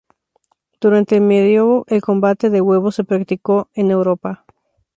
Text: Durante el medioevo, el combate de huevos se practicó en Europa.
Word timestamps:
Durante 0.79 1.17
el 1.17 1.21
medioevo, 1.21 1.83
el 1.87 2.01
combate 2.01 2.49
de 2.49 2.59
huevos 2.61 2.95
se 2.95 3.03
practicó 3.03 3.69
en 3.75 3.91
Europa. 3.91 4.45